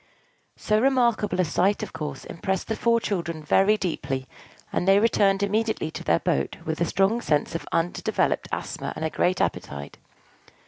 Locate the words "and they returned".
4.73-5.43